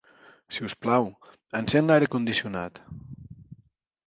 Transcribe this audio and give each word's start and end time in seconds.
Sisplau, 0.55 1.05
encén 1.59 1.91
l'aire 1.93 2.09
condicionat. 2.17 2.81